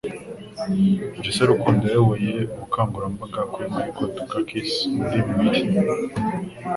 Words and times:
Jesse 1.23 1.43
Rukundo 1.51 1.83
yayoboye 1.85 2.33
ubukangurambaga 2.53 3.41
kuri 3.51 3.65
Michael 3.75 4.09
Dukakis 4.17 4.69
muri 4.97 5.17
bibiri 5.27 5.61